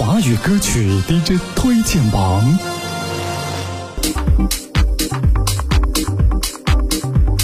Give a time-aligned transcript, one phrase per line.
[0.00, 2.42] 华语歌曲 DJ 推荐榜。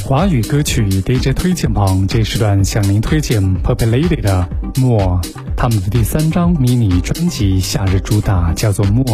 [0.07, 4.49] 华语歌曲 DJ 推荐榜这时段向您推荐 Purple Lady 的
[4.81, 5.21] 《默》，
[5.55, 9.05] 他们的第三张迷你专辑夏日主打叫做《默》，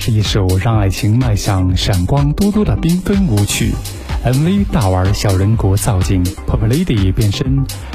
[0.00, 3.72] 是一首让爱情迈向闪光多多的缤纷舞曲。
[4.24, 7.44] MV 大玩小人国造景，Pop Lady 变身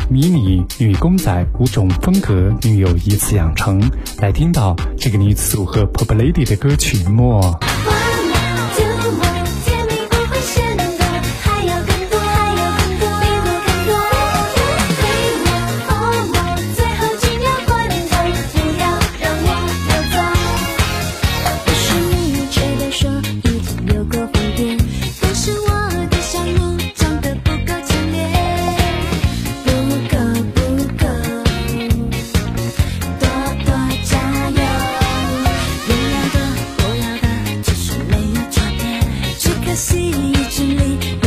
[0.09, 3.81] 迷你女公仔，五种风格女友一次养成。
[4.19, 7.41] 来听到这个女子组合 Pop Lady 的歌曲《默》。
[40.23, 41.26] 意志力